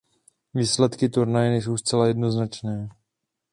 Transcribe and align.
Výsledky 0.53 1.09
turnaje 1.09 1.49
nejsou 1.51 1.77
zcela 1.77 2.07
jednoznačné. 2.07 2.89